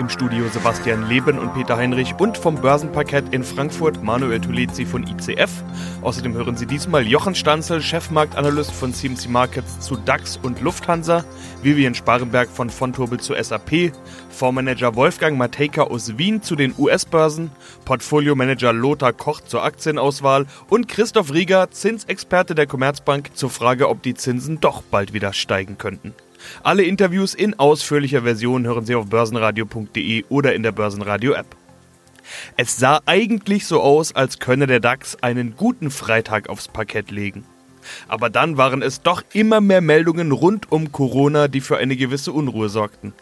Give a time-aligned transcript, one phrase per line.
[0.00, 5.06] Im Studio Sebastian Leben und Peter Heinrich und vom Börsenparkett in Frankfurt Manuel Tulezi von
[5.06, 5.50] ICF.
[6.00, 11.22] Außerdem hören Sie diesmal Jochen Stanzel, Chefmarktanalyst von CMC Markets zu DAX und Lufthansa,
[11.62, 13.92] Vivian Sparenberg von Fonturbel zu SAP,
[14.30, 17.50] Fondsmanager Wolfgang Matejka aus Wien zu den US-Börsen,
[17.84, 24.14] Portfoliomanager Lothar Koch zur Aktienauswahl und Christoph Rieger, Zinsexperte der Commerzbank, zur Frage, ob die
[24.14, 26.14] Zinsen doch bald wieder steigen könnten.
[26.62, 31.56] Alle Interviews in ausführlicher Version hören Sie auf börsenradio.de oder in der Börsenradio-App.
[32.56, 37.44] Es sah eigentlich so aus, als könne der DAX einen guten Freitag aufs Parkett legen.
[38.08, 42.32] Aber dann waren es doch immer mehr Meldungen rund um Corona, die für eine gewisse
[42.32, 43.12] Unruhe sorgten.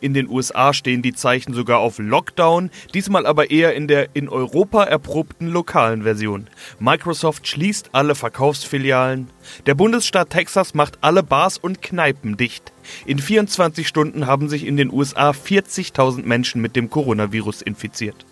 [0.00, 4.28] In den USA stehen die Zeichen sogar auf Lockdown, diesmal aber eher in der in
[4.28, 6.48] Europa erprobten lokalen Version.
[6.78, 9.28] Microsoft schließt alle Verkaufsfilialen.
[9.66, 12.72] Der Bundesstaat Texas macht alle Bars und Kneipen dicht.
[13.06, 18.26] In 24 Stunden haben sich in den USA 40.000 Menschen mit dem Coronavirus infiziert.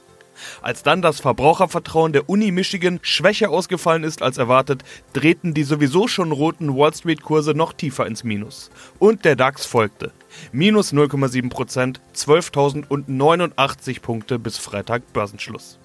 [0.60, 6.08] Als dann das Verbrauchervertrauen der Uni Michigan schwächer ausgefallen ist als erwartet, drehten die sowieso
[6.08, 8.70] schon roten Wall Street-Kurse noch tiefer ins Minus.
[8.98, 10.12] Und der DAX folgte.
[10.52, 15.78] Minus 0,7 Prozent, 12.089 Punkte bis Freitag Börsenschluss.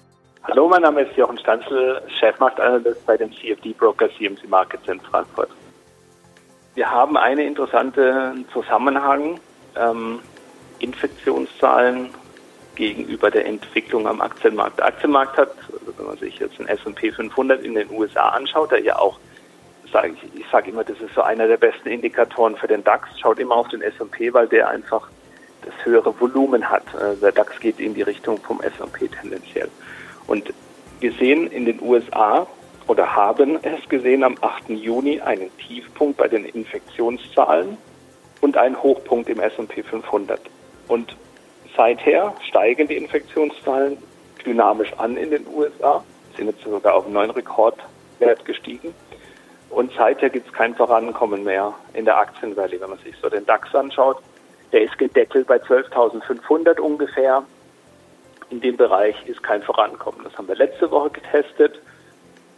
[0.44, 5.50] Hallo, mein Name ist Jochen Stanzel, Chefmarktanalyst bei dem CFD-Broker CMC Markets in Frankfurt.
[6.74, 9.38] Wir haben einen interessanten Zusammenhang.
[9.76, 10.20] Ähm,
[10.78, 12.10] Infektionszahlen
[12.78, 14.78] gegenüber der Entwicklung am Aktienmarkt.
[14.78, 15.50] Der Aktienmarkt hat,
[15.96, 19.18] wenn man sich jetzt den S&P 500 in den USA anschaut, der ja auch,
[19.92, 23.08] sage ich, ich sage immer, das ist so einer der besten Indikatoren für den DAX,
[23.18, 25.08] schaut immer auf den S&P, weil der einfach
[25.64, 26.84] das höhere Volumen hat.
[26.94, 29.68] Äh, der DAX geht in die Richtung vom S&P tendenziell.
[30.28, 30.54] Und
[31.00, 32.46] wir sehen in den USA
[32.86, 34.70] oder haben es gesehen am 8.
[34.70, 37.76] Juni einen Tiefpunkt bei den Infektionszahlen
[38.40, 40.40] und einen Hochpunkt im S&P 500.
[40.86, 41.16] Und
[41.76, 43.98] Seither steigen die Infektionszahlen
[44.44, 46.02] dynamisch an in den USA,
[46.36, 48.94] sind jetzt sogar auf einen neuen Rekordwert gestiegen.
[49.70, 52.80] Und seither gibt es kein Vorankommen mehr in der Aktienrallye.
[52.80, 54.18] Wenn man sich so den DAX anschaut,
[54.72, 57.42] der ist gedeckelt bei 12.500 ungefähr.
[58.50, 60.20] In dem Bereich ist kein Vorankommen.
[60.24, 61.80] Das haben wir letzte Woche getestet.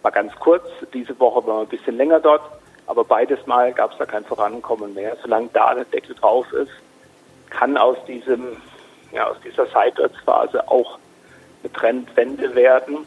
[0.03, 0.65] War ganz kurz.
[0.95, 2.43] Diese Woche waren wir ein bisschen länger dort.
[2.87, 5.17] Aber beides Mal gab es da kein Vorankommen mehr.
[5.23, 6.73] Solange da der Deckel drauf ist,
[7.51, 8.57] kann aus diesem
[9.13, 10.99] ja, aus dieser Seitwärtsphase auch
[11.63, 13.07] eine Trendwende werden.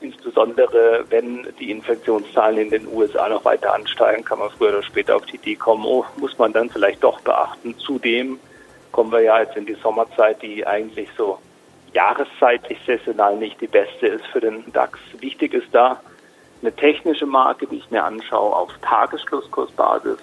[0.00, 5.16] Insbesondere wenn die Infektionszahlen in den USA noch weiter ansteigen, kann man früher oder später
[5.16, 7.76] auf die Idee kommen, oh, muss man dann vielleicht doch beachten.
[7.78, 8.38] Zudem
[8.92, 11.38] kommen wir ja jetzt in die Sommerzeit, die eigentlich so
[11.92, 14.98] jahreszeitlich saisonal nicht die beste ist für den DAX.
[15.18, 16.00] Wichtig ist da
[16.62, 20.18] eine technische Marke, die ich mir anschaue auf Tagesschlusskursbasis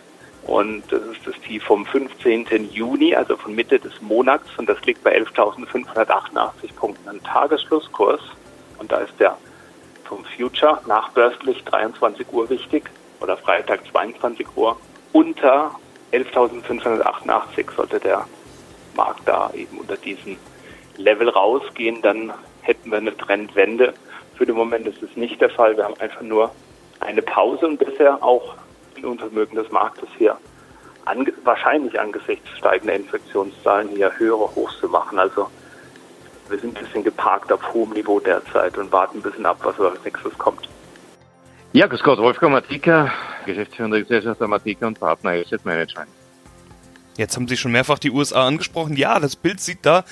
[0.47, 2.71] und das ist das Tief vom 15.
[2.71, 4.47] Juni, also von Mitte des Monats.
[4.57, 8.21] Und das liegt bei 11.588 Punkten am Tagesschlusskurs.
[8.79, 9.37] Und da ist der
[10.05, 14.77] vom Future nachbörslich 23 Uhr wichtig oder Freitag 22 Uhr.
[15.11, 15.71] Unter
[16.13, 18.25] 11.588 sollte der
[18.95, 20.37] Markt da eben unter diesen
[20.95, 22.01] Level rausgehen.
[22.01, 22.31] Dann
[22.61, 23.93] hätten wir eine Trendwende.
[24.35, 25.75] Für den Moment ist es nicht der Fall.
[25.75, 26.51] Wir haben einfach nur
[27.01, 28.55] eine Pause und bisher auch
[29.05, 30.37] Unvermögen des Marktes hier
[31.07, 35.17] ange wahrscheinlich angesichts steigender Infektionszahlen hier höhere Hochs zu machen.
[35.17, 35.49] Also
[36.49, 39.79] wir sind ein bisschen geparkt auf hohem Niveau derzeit und warten ein bisschen ab, was
[39.79, 40.67] als nächstes kommt.
[41.73, 43.11] Ja, grüß Gott, Wolfgang Matika,
[43.45, 46.09] Geschäftsführender Gesellschaft der Matika und Partner Asset Management.
[47.17, 48.95] Jetzt haben Sie schon mehrfach die USA angesprochen.
[48.95, 50.03] Ja, das Bild sieht da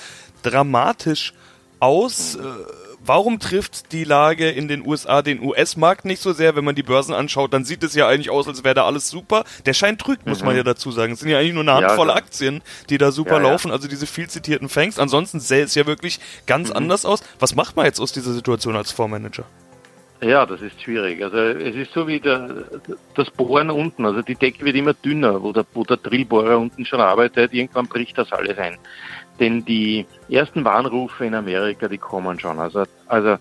[0.42, 1.32] dramatisch
[1.78, 2.36] aus.
[2.36, 6.56] Mhm warum trifft die Lage in den USA den US-Markt nicht so sehr?
[6.56, 9.08] Wenn man die Börsen anschaut, dann sieht es ja eigentlich aus, als wäre da alles
[9.08, 9.44] super.
[9.64, 10.46] Der Schein trügt, muss mhm.
[10.46, 11.12] man ja dazu sagen.
[11.12, 13.70] Es sind ja eigentlich nur eine Handvoll ja, Aktien, die da super ja, laufen.
[13.70, 14.98] Also diese viel zitierten Fangs.
[14.98, 16.76] Ansonsten sähe es ja wirklich ganz mhm.
[16.76, 17.22] anders aus.
[17.38, 19.44] Was macht man jetzt aus dieser Situation als Fondsmanager?
[20.22, 21.22] Ja, das ist schwierig.
[21.22, 22.64] Also es ist so wie der,
[23.14, 24.06] das Bohren unten.
[24.06, 27.52] Also die Decke wird immer dünner, wo der, wo der Drillbohrer unten schon arbeitet.
[27.52, 28.78] Irgendwann bricht das alles ein.
[29.38, 32.58] Denn die ersten Warnrufe in Amerika, die kommen schon.
[32.58, 33.36] Also, also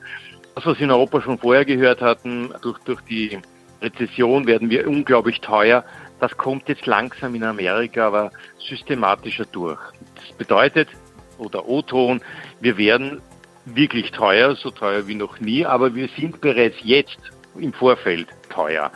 [0.56, 3.40] das, was wir in Europa schon vorher gehört hatten, durch, durch die
[3.82, 5.86] Rezession werden wir unglaublich teuer.
[6.20, 9.80] Das kommt jetzt langsam in Amerika, aber systematischer durch.
[10.16, 10.90] Das bedeutet,
[11.38, 12.22] oder O-Ton,
[12.60, 13.22] wir werden
[13.66, 17.20] wirklich teuer, so teuer wie noch nie, aber wir sind bereits jetzt
[17.58, 18.92] im Vorfeld teuer.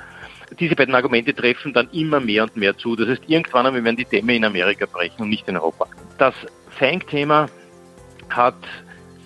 [0.60, 2.96] Diese beiden Argumente treffen dann immer mehr und mehr zu.
[2.96, 5.88] Das heißt, irgendwann einmal werden die Dämme in Amerika brechen und nicht in Europa.
[6.18, 6.34] Das
[6.78, 7.48] Fang-Thema
[8.30, 8.56] hat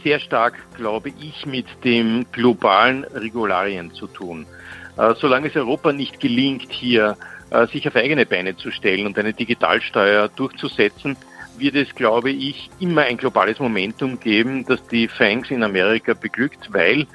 [0.04, 4.46] sehr stark, glaube ich, mit dem globalen Regularien zu tun.
[4.98, 7.18] Äh, solange es Europa nicht gelingt, hier
[7.50, 11.16] äh, sich auf eigene Beine zu stellen und eine Digitalsteuer durchzusetzen,
[11.58, 16.74] wird es, glaube ich, immer ein globales Momentum geben, das die Fangs in Amerika beglückt,
[16.74, 17.08] weil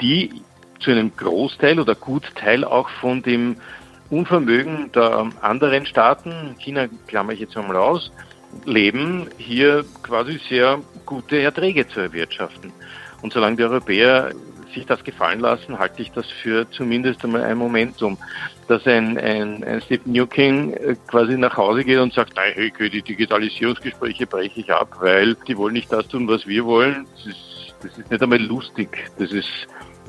[0.00, 0.42] die
[0.80, 3.56] zu einem Großteil oder Gutteil auch von dem
[4.10, 8.12] Unvermögen der anderen Staaten, China klammer ich jetzt einmal aus,
[8.64, 12.72] leben, hier quasi sehr gute Erträge zu erwirtschaften.
[13.22, 14.30] Und solange die Europäer
[14.74, 18.18] sich das gefallen lassen, halte ich das für zumindest einmal ein Momentum,
[18.68, 22.72] dass ein, ein, ein Steve Newking äh, quasi nach Hause geht und sagt, nein, hey,
[22.90, 27.06] die Digitalisierungsgespräche breche ich ab, weil die wollen nicht das tun, was wir wollen.
[27.16, 29.10] Das ist, das ist nicht einmal lustig.
[29.18, 29.48] Das ist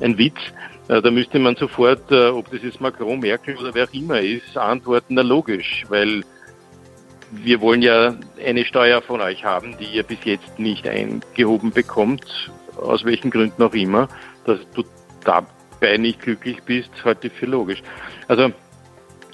[0.02, 0.40] ein Witz.
[0.88, 4.20] Äh, da müsste man sofort, äh, ob das jetzt Macron, Merkel oder wer auch immer
[4.20, 6.24] ist, antworten, na logisch, weil
[7.32, 12.52] wir wollen ja eine Steuer von euch haben, die ihr bis jetzt nicht eingehoben bekommt,
[12.78, 14.08] aus welchen Gründen auch immer.
[14.46, 14.84] Dass du
[15.24, 17.82] dabei nicht glücklich bist, halte ich für logisch.
[18.28, 18.52] Also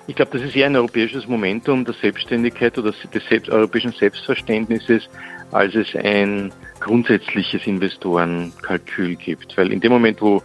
[0.07, 5.09] ich glaube, das ist eher ein europäisches Momentum der Selbstständigkeit oder des selbst, europäischen Selbstverständnisses,
[5.51, 9.55] als es ein grundsätzliches Investorenkalkül gibt.
[9.57, 10.41] Weil in dem Moment, wo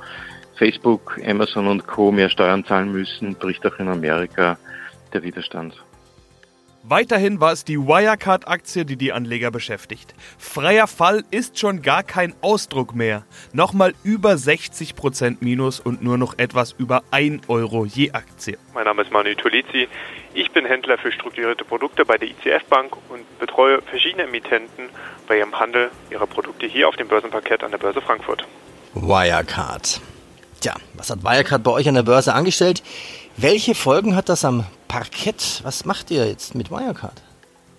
[0.56, 2.12] Facebook, Amazon und Co.
[2.12, 4.58] mehr Steuern zahlen müssen, bricht auch in Amerika
[5.12, 5.74] der Widerstand.
[6.88, 10.14] Weiterhin war es die Wirecard-Aktie, die die Anleger beschäftigt.
[10.38, 13.24] Freier Fall ist schon gar kein Ausdruck mehr.
[13.52, 18.56] Nochmal über 60% Minus und nur noch etwas über 1 Euro je Aktie.
[18.72, 19.88] Mein Name ist Manu Tolizi.
[20.32, 24.88] Ich bin Händler für strukturierte Produkte bei der ICF Bank und betreue verschiedene Emittenten
[25.26, 28.46] bei ihrem Handel ihrer Produkte hier auf dem Börsenparkett an der Börse Frankfurt.
[28.94, 30.00] Wirecard.
[30.60, 32.84] Tja, was hat Wirecard bei euch an der Börse angestellt?
[33.38, 35.60] Welche Folgen hat das am Parkett?
[35.62, 37.22] Was macht ihr jetzt mit Wirecard?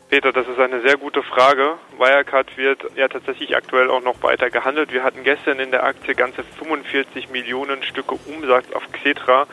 [0.07, 1.79] Peter, das ist eine sehr gute Frage.
[1.97, 4.93] Wirecard wird ja tatsächlich aktuell auch noch weiter gehandelt.
[4.93, 9.47] Wir hatten gestern in der Aktie ganze 45 Millionen Stücke Umsatz auf Xetra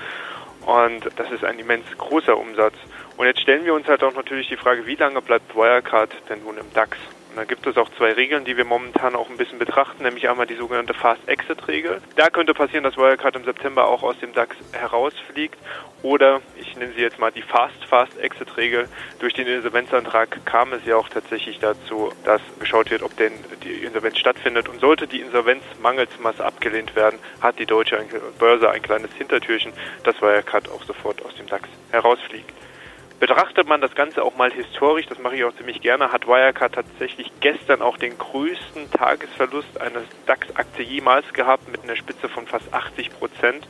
[0.67, 2.75] und das ist ein immens großer Umsatz.
[3.17, 6.43] Und jetzt stellen wir uns halt auch natürlich die Frage, wie lange bleibt Wirecard denn
[6.45, 6.99] nun im DAX?
[7.35, 10.29] Und da gibt es auch zwei Regeln, die wir momentan auch ein bisschen betrachten, nämlich
[10.29, 12.01] einmal die sogenannte Fast-Exit-Regel.
[12.15, 15.59] Da könnte passieren, dass Wirecard im September auch aus dem DAX herausfliegt.
[16.05, 18.89] Oder, ich nenne sie jetzt mal die Fast-Fast-Exit-Regel.
[19.19, 23.33] Durch den Insolvenzantrag kam es ja auch tatsächlich dazu, dass geschaut wird, ob denn
[23.65, 24.69] die Insolvenz stattfindet.
[24.69, 27.99] Und sollte die Insolvenz mangels Masse abgelehnt werden, hat die deutsche
[28.39, 29.73] Börse ein kleines Hintertürchen,
[30.05, 32.53] dass Wirecard auch sofort aus dem DAX herausfliegt.
[33.27, 36.75] Betrachtet man das Ganze auch mal historisch, das mache ich auch ziemlich gerne, hat Wirecard
[36.75, 42.71] tatsächlich gestern auch den größten Tagesverlust eines DAX-Aktie jemals gehabt mit einer Spitze von fast
[42.75, 43.67] 80 Prozent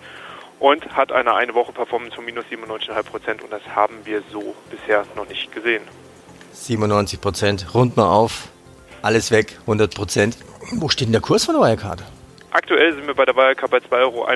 [0.59, 4.56] und hat eine eine Woche Performance von minus 97,5 Prozent und das haben wir so
[4.73, 5.85] bisher noch nicht gesehen.
[6.51, 8.49] 97 Prozent, rund mal auf,
[9.03, 10.37] alles weg, 100 Prozent.
[10.73, 12.03] Wo steht denn der Kurs von Wirecard?
[12.56, 14.29] Aktuell sind wir bei der Wirecard bei 2,21 Euro.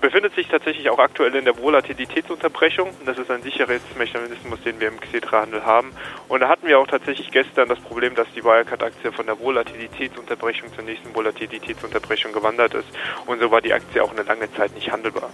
[0.00, 2.90] Befindet sich tatsächlich auch aktuell in der Volatilitätsunterbrechung.
[3.06, 5.92] Das ist ein Sicherheitsmechanismus, den wir im Xetra-Handel haben.
[6.26, 10.74] Und da hatten wir auch tatsächlich gestern das Problem, dass die Wirecard-Aktie von der Volatilitätsunterbrechung
[10.74, 12.88] zur nächsten Volatilitätsunterbrechung gewandert ist.
[13.26, 15.30] Und so war die Aktie auch eine lange Zeit nicht handelbar.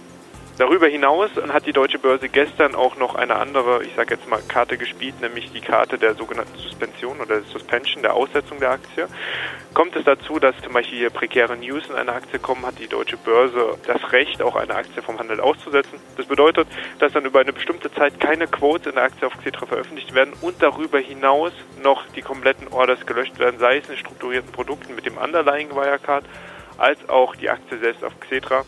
[0.57, 4.41] Darüber hinaus hat die deutsche Börse gestern auch noch eine andere, ich sage jetzt mal,
[4.47, 9.07] Karte gespielt, nämlich die Karte der sogenannten Suspension oder Suspension, der Aussetzung der Aktie.
[9.75, 12.87] Kommt es dazu, dass zum Beispiel hier prekäre News in eine Aktie kommen, hat die
[12.87, 15.99] deutsche Börse das Recht, auch eine Aktie vom Handel auszusetzen.
[16.15, 16.67] Das bedeutet,
[16.97, 20.33] dass dann über eine bestimmte Zeit keine Quotes in der Aktie auf Xetra veröffentlicht werden
[20.41, 21.51] und darüber hinaus
[21.83, 26.25] noch die kompletten Orders gelöscht werden, sei es in strukturierten Produkten mit dem Underlying Wirecard,
[26.79, 28.65] als auch die Aktie selbst auf Xetra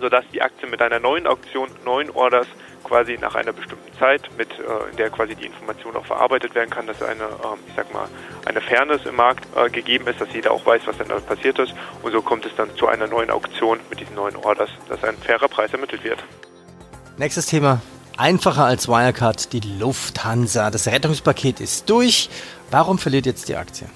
[0.00, 2.46] sodass die Aktie mit einer neuen Auktion, neuen Orders
[2.84, 6.70] quasi nach einer bestimmten Zeit, mit äh, in der quasi die Information auch verarbeitet werden
[6.70, 8.06] kann, dass eine, ähm, ich sag mal,
[8.44, 11.58] eine Fairness im Markt äh, gegeben ist, dass jeder auch weiß, was denn da passiert
[11.58, 11.74] ist.
[12.02, 15.16] Und so kommt es dann zu einer neuen Auktion mit diesen neuen Orders, dass ein
[15.18, 16.22] fairer Preis ermittelt wird.
[17.18, 17.80] Nächstes Thema.
[18.18, 20.70] Einfacher als Wirecard, die Lufthansa.
[20.70, 22.30] Das Rettungspaket ist durch.
[22.70, 23.88] Warum verliert jetzt die Aktie?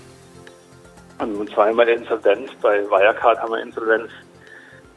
[1.18, 2.50] Und zweimal Insolvenz.
[2.60, 4.10] Bei Wirecard haben wir Insolvenz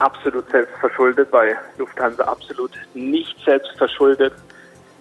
[0.03, 4.33] absolut selbstverschuldet, bei Lufthansa absolut nicht selbstverschuldet.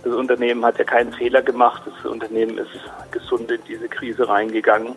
[0.04, 1.82] Das Unternehmen hat ja keinen Fehler gemacht.
[1.84, 2.70] Das Unternehmen ist
[3.10, 4.94] gesund in diese Krise reingegangen.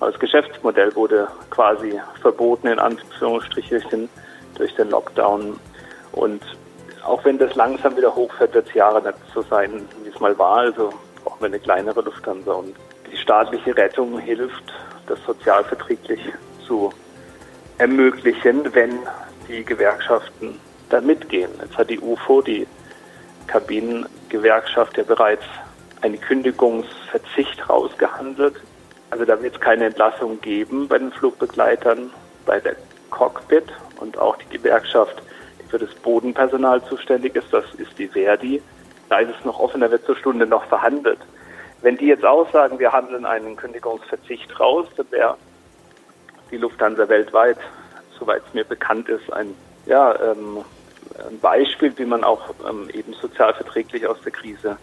[0.00, 4.08] Aber das Geschäftsmodell wurde quasi verboten, in Anführungsstrichen,
[4.56, 5.58] durch den Lockdown.
[6.12, 6.42] Und
[7.04, 10.36] auch wenn das langsam wieder hochfährt, wird es Jahre nicht so sein, wie es mal
[10.38, 10.58] war.
[10.58, 12.52] Also brauchen wir eine kleinere Lufthansa.
[12.52, 12.76] Und
[13.10, 14.72] die staatliche Rettung hilft,
[15.06, 16.20] das sozialverträglich
[16.66, 16.92] zu
[17.78, 18.98] ermöglichen, wenn
[19.48, 20.60] die Gewerkschaften
[20.90, 21.50] da mitgehen.
[21.60, 22.66] Jetzt hat die UFO, die
[23.46, 25.44] Kabinengewerkschaft, ja bereits
[26.02, 28.56] einen Kündigungsverzicht rausgehandelt.
[29.10, 32.10] Also da wird es keine Entlassung geben bei den Flugbegleitern,
[32.46, 32.76] bei der
[33.10, 33.64] Cockpit
[34.00, 35.22] und auch die Gewerkschaft,
[35.60, 38.60] die für das Bodenpersonal zuständig ist, das ist die Verdi.
[39.08, 41.20] Da ist es noch offen, da wird zur Stunde noch verhandelt.
[41.82, 45.36] Wenn die jetzt aussagen, wir handeln einen Kündigungsverzicht raus, dann wäre
[46.50, 47.58] die Lufthansa weltweit,
[48.18, 49.54] soweit es mir bekannt ist, ein,
[49.86, 50.64] ja, ähm,
[51.28, 54.76] ein Beispiel, wie man auch ähm, eben sozialverträglich aus der Krise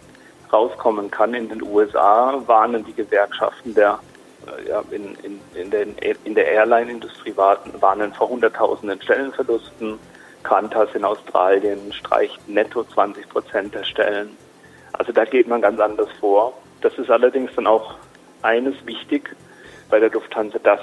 [0.52, 1.34] rauskommen kann.
[1.34, 3.98] In den USA warnen die Gewerkschaften der
[4.46, 9.98] äh, ja, in, in, in, den, in der Airline-Industrie warnen, vor hunderttausenden Stellenverlusten.
[10.42, 14.36] Qantas in Australien streicht netto 20 Prozent der Stellen.
[14.92, 16.54] Also da geht man ganz anders vor.
[16.80, 17.94] Das ist allerdings dann auch
[18.42, 19.30] eines wichtig
[19.88, 20.80] bei der Lufthansa, dass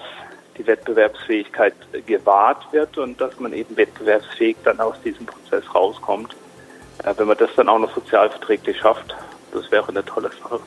[0.59, 1.73] die Wettbewerbsfähigkeit
[2.05, 6.35] gewahrt wird und dass man eben wettbewerbsfähig dann aus diesem Prozess rauskommt.
[7.03, 9.15] Äh, wenn man das dann auch noch sozialverträglich schafft,
[9.51, 10.59] das wäre eine tolle Sache.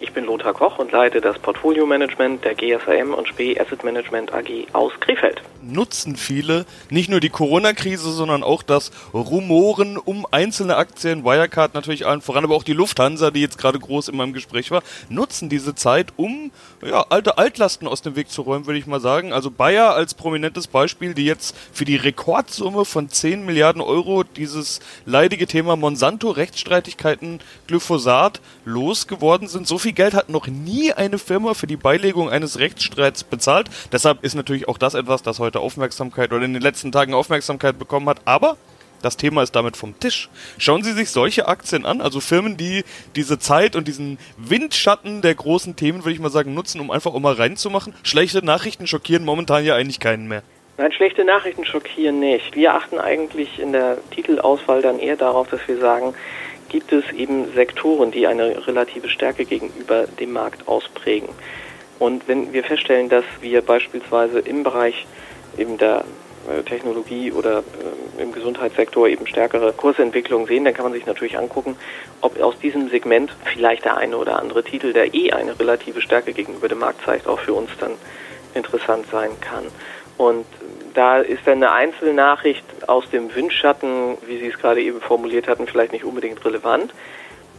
[0.00, 4.68] Ich bin Lothar Koch und leite das Portfolio-Management der GSAM und SPE Asset Management AG
[4.72, 5.42] aus Krefeld.
[5.60, 12.06] Nutzen viele nicht nur die Corona-Krise, sondern auch das Rumoren um einzelne Aktien, Wirecard natürlich
[12.06, 15.48] allen voran, aber auch die Lufthansa, die jetzt gerade groß in meinem Gespräch war, nutzen
[15.48, 19.32] diese Zeit, um ja, alte Altlasten aus dem Weg zu räumen, würde ich mal sagen.
[19.32, 24.78] Also Bayer als prominentes Beispiel, die jetzt für die Rekordsumme von 10 Milliarden Euro dieses
[25.06, 29.66] leidige Thema Monsanto-Rechtsstreitigkeiten Glyphosat losgeworden sind.
[29.66, 33.68] So viel Geld hat noch nie eine Firma für die Beilegung eines Rechtsstreits bezahlt.
[33.92, 37.78] Deshalb ist natürlich auch das etwas, das heute Aufmerksamkeit oder in den letzten Tagen Aufmerksamkeit
[37.78, 38.20] bekommen hat.
[38.24, 38.56] Aber
[39.02, 40.28] das Thema ist damit vom Tisch.
[40.58, 45.34] Schauen Sie sich solche Aktien an, also Firmen, die diese Zeit und diesen Windschatten der
[45.34, 47.94] großen Themen, würde ich mal sagen, nutzen, um einfach auch mal reinzumachen.
[48.02, 50.42] Schlechte Nachrichten schockieren momentan ja eigentlich keinen mehr.
[50.78, 52.54] Nein, schlechte Nachrichten schockieren nicht.
[52.54, 56.14] Wir achten eigentlich in der Titelauswahl dann eher darauf, dass wir sagen,
[56.68, 61.28] gibt es eben Sektoren, die eine relative Stärke gegenüber dem Markt ausprägen.
[61.98, 65.06] Und wenn wir feststellen, dass wir beispielsweise im Bereich
[65.56, 66.04] eben der
[66.48, 67.64] äh, Technologie oder
[68.18, 71.76] äh, im Gesundheitssektor eben stärkere Kursentwicklungen sehen, dann kann man sich natürlich angucken,
[72.20, 76.32] ob aus diesem Segment vielleicht der eine oder andere Titel, der eh eine relative Stärke
[76.32, 77.92] gegenüber dem Markt zeigt, auch für uns dann
[78.54, 79.64] interessant sein kann.
[80.18, 80.46] Und
[80.94, 85.66] da ist dann eine Einzelnachricht aus dem Windschatten, wie Sie es gerade eben formuliert hatten,
[85.66, 86.92] vielleicht nicht unbedingt relevant.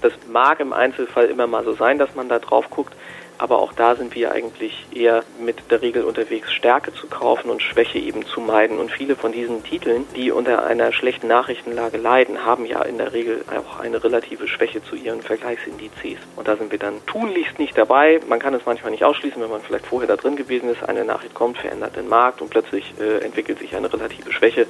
[0.02, 2.94] Das mag im Einzelfall immer mal so sein, dass man da drauf guckt,
[3.40, 7.62] aber auch da sind wir eigentlich eher mit der Regel unterwegs, Stärke zu kaufen und
[7.62, 8.78] Schwäche eben zu meiden.
[8.78, 13.14] Und viele von diesen Titeln, die unter einer schlechten Nachrichtenlage leiden, haben ja in der
[13.14, 16.20] Regel auch eine relative Schwäche zu ihren Vergleichsindizes.
[16.36, 18.20] Und da sind wir dann tunlichst nicht dabei.
[18.28, 21.06] Man kann es manchmal nicht ausschließen, wenn man vielleicht vorher da drin gewesen ist, eine
[21.06, 24.68] Nachricht kommt, verändert den Markt und plötzlich äh, entwickelt sich eine relative Schwäche.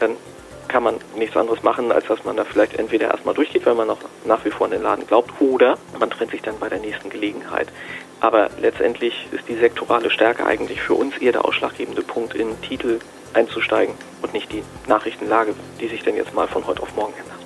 [0.00, 0.16] Dann
[0.68, 3.88] kann man nichts anderes machen, als dass man da vielleicht entweder erstmal durchgeht, weil man
[3.88, 6.78] noch nach wie vor an den Laden glaubt, oder man trennt sich dann bei der
[6.78, 7.68] nächsten Gelegenheit.
[8.20, 12.98] Aber letztendlich ist die sektorale Stärke eigentlich für uns eher der ausschlaggebende Punkt, in Titel
[13.32, 17.37] einzusteigen und nicht die Nachrichtenlage, die sich denn jetzt mal von heute auf morgen ändert.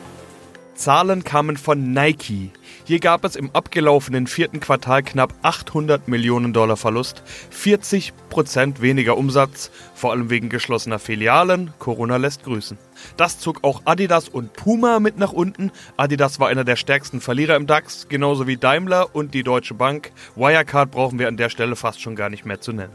[0.75, 2.51] Zahlen kamen von Nike.
[2.85, 9.17] Hier gab es im abgelaufenen vierten Quartal knapp 800 Millionen Dollar Verlust, 40 Prozent weniger
[9.17, 11.73] Umsatz, vor allem wegen geschlossener Filialen.
[11.79, 12.79] Corona lässt grüßen.
[13.17, 15.71] Das zog auch Adidas und Puma mit nach unten.
[15.97, 20.11] Adidas war einer der stärksten Verlierer im DAX, genauso wie Daimler und die Deutsche Bank.
[20.37, 22.95] Wirecard brauchen wir an der Stelle fast schon gar nicht mehr zu nennen.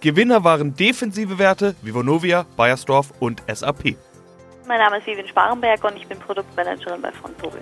[0.00, 3.96] Gewinner waren defensive Werte wie Vonovia, Bayersdorf und SAP.
[4.66, 7.60] Mein Name ist Vivian Sparenberg und ich bin Produktmanagerin bei Frontobel.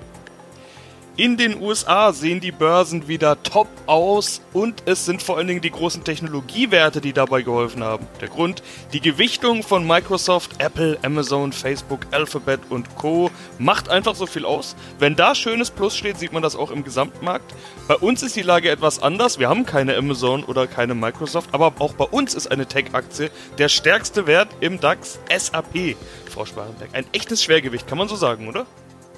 [1.17, 5.61] In den USA sehen die Börsen wieder top aus und es sind vor allen Dingen
[5.61, 8.09] die großen Technologiewerte, die dabei geholfen haben.
[8.21, 13.31] Der Grund, die Gewichtung von Microsoft, Apple, Amazon, Facebook, Alphabet und Co.
[13.61, 14.75] macht einfach so viel aus.
[14.99, 17.55] Wenn da schönes Plus steht, sieht man das auch im Gesamtmarkt.
[17.87, 19.39] Bei uns ist die Lage etwas anders.
[19.39, 23.69] Wir haben keine Amazon oder keine Microsoft, aber auch bei uns ist eine Tech-Aktie der
[23.69, 25.95] stärkste Wert im DAX SAP.
[26.29, 28.67] Frau Sparenberg, ein echtes Schwergewicht, kann man so sagen, oder?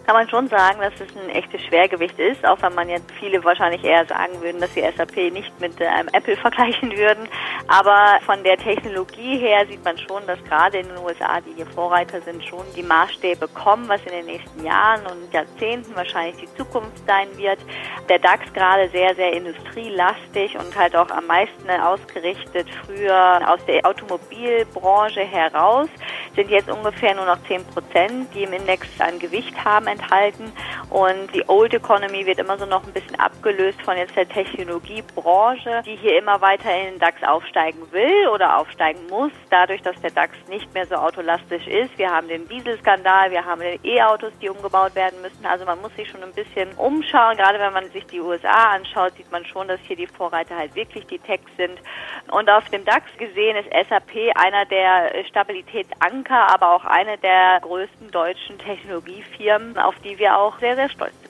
[0.07, 3.43] Kann man schon sagen, dass es ein echtes Schwergewicht ist, auch wenn man jetzt viele
[3.43, 7.29] wahrscheinlich eher sagen würden, dass die SAP nicht mit einem Apple vergleichen würden.
[7.67, 11.67] Aber von der Technologie her sieht man schon, dass gerade in den USA, die hier
[11.67, 16.55] Vorreiter sind, schon die Maßstäbe kommen, was in den nächsten Jahren und Jahrzehnten wahrscheinlich die
[16.57, 17.59] Zukunft sein wird.
[18.09, 23.85] Der DAX gerade sehr, sehr industrielastig und halt auch am meisten ausgerichtet früher aus der
[23.85, 25.89] Automobilbranche heraus,
[26.37, 30.53] sind jetzt ungefähr nur noch 10 Prozent, die im Index ein Gewicht haben enthalten.
[30.91, 35.83] Und die Old Economy wird immer so noch ein bisschen abgelöst von jetzt der Technologiebranche,
[35.85, 40.11] die hier immer weiter in den DAX aufsteigen will oder aufsteigen muss, dadurch, dass der
[40.11, 41.97] DAX nicht mehr so autolastisch ist.
[41.99, 45.45] Wir haben den Dieselskandal, wir haben E-Autos, die umgebaut werden müssen.
[45.45, 47.37] Also man muss sich schon ein bisschen umschauen.
[47.37, 50.75] Gerade wenn man sich die USA anschaut, sieht man schon, dass hier die Vorreiter halt
[50.75, 51.79] wirklich die Techs sind.
[52.31, 58.11] Und auf dem DAX gesehen ist SAP einer der Stabilitätsanker, aber auch eine der größten
[58.11, 61.27] deutschen Technologiefirmen, auf die wir auch sehr, sehr stolz sind.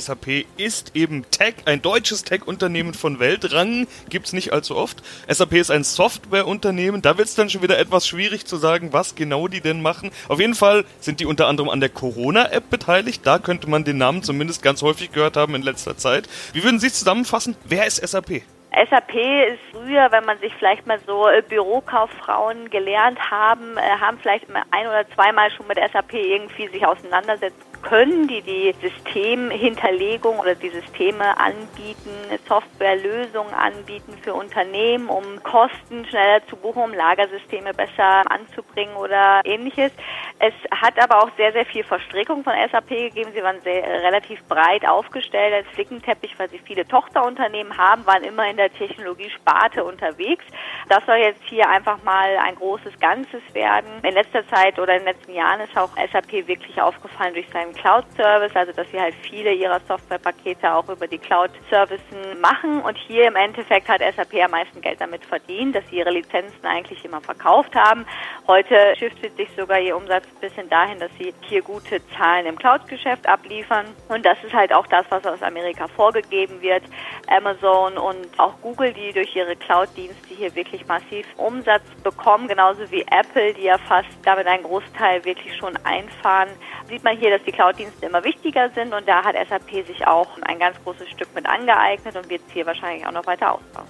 [0.00, 5.02] SAP ist eben Tech, ein deutsches Tech-Unternehmen von Weltrang, gibt's nicht allzu oft.
[5.28, 9.46] SAP ist ein Softwareunternehmen, da wird's dann schon wieder etwas schwierig zu sagen, was genau
[9.46, 10.10] die denn machen.
[10.28, 13.98] Auf jeden Fall sind die unter anderem an der Corona-App beteiligt, da könnte man den
[13.98, 16.28] Namen zumindest ganz häufig gehört haben in letzter Zeit.
[16.52, 17.56] Wie würden Sie es zusammenfassen?
[17.64, 18.42] Wer ist SAP?
[18.90, 24.18] SAP ist früher, wenn man sich vielleicht mal so äh, Bürokauffrauen gelernt haben, äh, haben
[24.18, 30.54] vielleicht ein oder zweimal schon mit SAP irgendwie sich auseinandersetzen können, die die Systemhinterlegung oder
[30.54, 32.10] die Systeme anbieten,
[32.48, 39.92] Softwarelösungen anbieten für Unternehmen, um Kosten schneller zu buchen, um Lagersysteme besser anzubringen oder ähnliches.
[40.38, 43.30] Es hat aber auch sehr, sehr viel Verstrickung von SAP gegeben.
[43.34, 48.48] Sie waren sehr, relativ breit aufgestellt als Flickenteppich, weil sie viele Tochterunternehmen haben, waren immer
[48.48, 50.44] in der Technologiesparte unterwegs.
[50.88, 53.90] Das soll jetzt hier einfach mal ein großes Ganzes werden.
[54.02, 57.73] In letzter Zeit oder in den letzten Jahren ist auch SAP wirklich aufgefallen durch seinen
[57.74, 62.80] Cloud-Service, also dass sie halt viele ihrer Softwarepakete auch über die Cloud-Services machen.
[62.80, 66.64] Und hier im Endeffekt hat SAP am meisten Geld damit verdient, dass sie ihre Lizenzen
[66.64, 68.06] eigentlich immer verkauft haben.
[68.46, 72.58] Heute shiftet sich sogar ihr Umsatz ein bisschen dahin, dass sie hier gute Zahlen im
[72.58, 73.86] Cloud-Geschäft abliefern.
[74.08, 76.82] Und das ist halt auch das, was aus Amerika vorgegeben wird.
[77.28, 83.02] Amazon und auch Google, die durch ihre Cloud-Dienste hier wirklich massiv Umsatz bekommen, genauso wie
[83.02, 86.48] Apple, die ja fast damit einen Großteil wirklich schon einfahren,
[86.88, 90.28] sieht man hier, dass die Cloud-Dienste immer wichtiger sind und da hat SAP sich auch
[90.42, 93.86] ein ganz großes Stück mit angeeignet und wird es hier wahrscheinlich auch noch weiter ausbauen.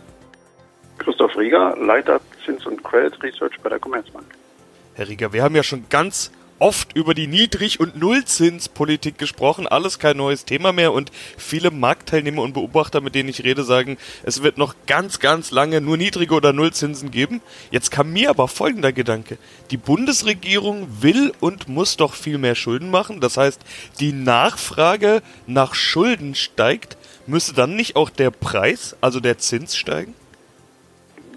[0.98, 4.26] Christoph Rieger, Leiter Zins und Credit Research bei der Commerzbank.
[4.94, 6.30] Herr Rieger, wir haben ja schon ganz
[6.64, 9.66] oft über die Niedrig- und Nullzinspolitik gesprochen.
[9.66, 13.98] Alles kein neues Thema mehr und viele Marktteilnehmer und Beobachter, mit denen ich rede, sagen,
[14.22, 17.42] es wird noch ganz, ganz lange nur niedrige oder Nullzinsen geben.
[17.70, 19.36] Jetzt kam mir aber folgender Gedanke.
[19.70, 23.20] Die Bundesregierung will und muss doch viel mehr Schulden machen.
[23.20, 23.60] Das heißt,
[24.00, 26.96] die Nachfrage nach Schulden steigt.
[27.26, 30.14] Müsste dann nicht auch der Preis, also der Zins steigen?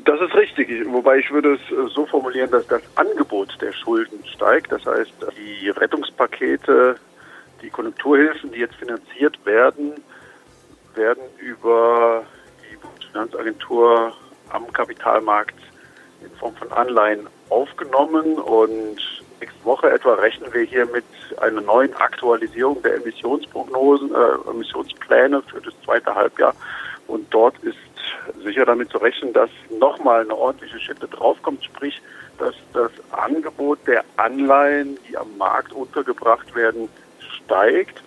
[0.08, 4.26] Das ist richtig, wobei ich würde es äh, so formulieren, dass das Angebot der Schulden
[4.26, 4.72] steigt.
[4.72, 6.96] Das heißt, die Rettungspakete,
[7.62, 9.96] die Konjunkturhilfen, die jetzt finanziert werden,
[10.96, 12.24] werden über
[12.72, 14.14] die Bundesfinanzagentur
[14.52, 15.60] am Kapitalmarkt
[16.22, 18.36] in Form von Anleihen aufgenommen.
[18.36, 19.02] Und
[19.42, 21.04] nächste Woche etwa rechnen wir hier mit
[21.42, 26.56] einer neuen Aktualisierung der Emissionsprognosen, äh, Emissionspläne für das zweite Halbjahr.
[27.08, 27.78] Und dort ist
[28.44, 32.02] sicher damit zu rechnen, dass nochmal eine ordentliche Schippe draufkommt, sprich,
[32.38, 38.02] dass das Angebot der Anleihen, die am Markt untergebracht werden, steigt.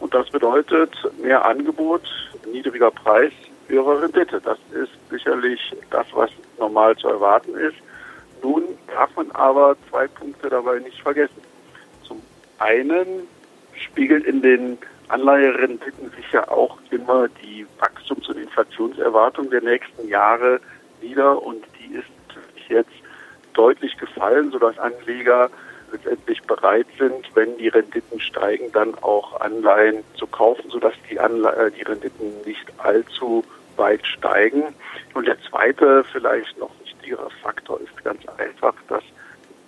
[0.00, 0.90] Und das bedeutet
[1.22, 2.02] mehr Angebot,
[2.50, 3.32] niedriger Preis,
[3.68, 4.40] höhere Rendite.
[4.40, 5.60] Das ist sicherlich
[5.90, 7.76] das, was normal zu erwarten ist.
[8.42, 11.40] Nun darf man aber zwei Punkte dabei nicht vergessen.
[12.02, 12.22] Zum
[12.58, 13.26] einen
[13.74, 20.60] spiegelt in den Anleiherenditen sich ja auch immer die Wachstums- Inflationserwartung der nächsten Jahre
[21.00, 22.06] wieder und die ist
[22.68, 22.90] jetzt
[23.52, 25.50] deutlich gefallen, sodass Anleger
[25.92, 31.54] letztendlich bereit sind, wenn die Renditen steigen, dann auch Anleihen zu kaufen, sodass die, Anle
[31.54, 33.44] äh, die Renditen nicht allzu
[33.76, 34.74] weit steigen.
[35.14, 39.02] Und der zweite, vielleicht noch wichtigere Faktor ist ganz einfach, dass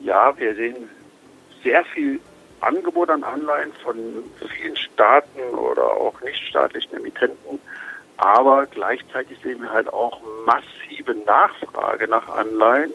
[0.00, 0.88] ja, wir sehen
[1.62, 2.20] sehr viel
[2.60, 3.96] Angebot an Anleihen von
[4.56, 7.60] vielen Staaten oder auch nichtstaatlichen Emittenten.
[8.16, 12.92] Aber gleichzeitig sehen wir halt auch massive Nachfrage nach Anleihen,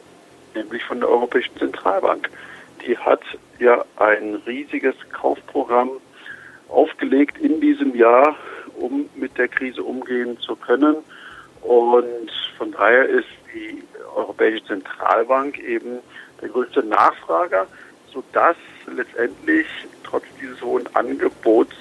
[0.56, 2.30] nämlich von der Europäischen Zentralbank.
[2.86, 3.22] Die hat
[3.60, 5.92] ja ein riesiges Kaufprogramm
[6.70, 8.36] aufgelegt in diesem Jahr,
[8.76, 10.98] um mit der Krise umgehen zu können.
[11.62, 13.84] Und von daher ist die
[14.16, 16.00] Europäische Zentralbank eben
[16.42, 17.68] der größte Nachfrager,
[18.12, 18.56] sodass
[18.88, 19.68] letztendlich
[20.04, 21.76] trotz dieses hohen Angebots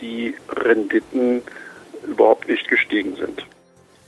[0.00, 1.42] die Renditen
[2.06, 3.44] überhaupt nicht gestiegen sind.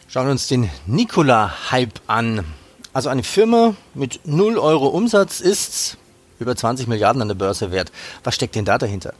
[0.09, 2.44] Schauen wir uns den Nikola-Hype an.
[2.92, 5.98] Also eine Firma mit 0 Euro Umsatz ist
[6.38, 7.90] über 20 Milliarden an der Börse wert.
[8.22, 9.14] Was steckt denn da dahinter?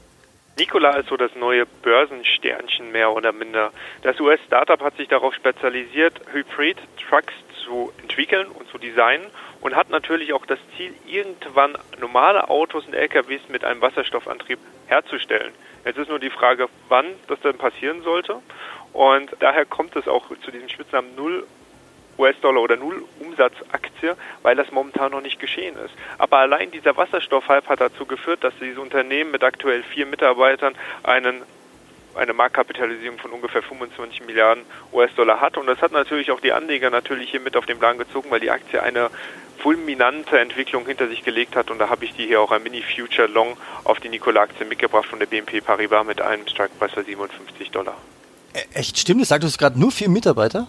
[0.57, 3.73] Nikola ist so das neue Börsensternchen mehr oder minder.
[4.03, 7.35] Das US-Startup hat sich darauf spezialisiert, Hybrid-Trucks
[7.65, 9.27] zu entwickeln und zu designen
[9.61, 15.53] und hat natürlich auch das Ziel, irgendwann normale Autos und LKWs mit einem Wasserstoffantrieb herzustellen.
[15.85, 18.41] Jetzt ist nur die Frage, wann das denn passieren sollte.
[18.93, 21.47] Und daher kommt es auch zu diesem Spitznamen Null
[22.17, 25.95] US-Dollar oder Null Umsatzaktie, weil das momentan noch nicht geschehen ist.
[26.19, 31.43] Aber allein dieser Wasserstoffhype hat dazu geführt, dass dieses Unternehmen mit aktuell vier Mitarbeitern einen
[32.17, 35.57] eine Marktkapitalisierung von ungefähr 25 Milliarden US-Dollar hat.
[35.57, 38.41] Und das hat natürlich auch die Anleger natürlich hier mit auf den Plan gezogen, weil
[38.41, 39.11] die Aktie eine
[39.59, 41.71] fulminante Entwicklung hinter sich gelegt hat.
[41.71, 45.19] Und da habe ich die hier auch ein Mini-Future Long auf die Nikola-Aktie mitgebracht von
[45.19, 47.97] der BNP Paribas mit einem Strike-Preis von 57 Dollar.
[48.73, 49.29] Echt, stimmt das?
[49.29, 50.69] Sagst du gerade nur vier Mitarbeiter?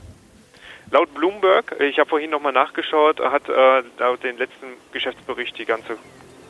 [0.92, 5.98] Laut Bloomberg, ich habe vorhin nochmal nachgeschaut, hat äh, laut den letzten Geschäftsbericht die ganze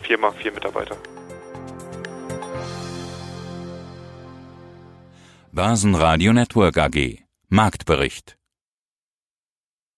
[0.02, 0.98] Firma vier Mitarbeiter.
[5.52, 8.35] Börsenradio Network AG Marktbericht